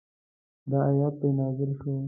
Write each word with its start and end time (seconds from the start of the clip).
دا 0.69 0.77
آیت 0.89 1.13
پرې 1.19 1.29
نازل 1.39 1.71
شو. 1.79 1.93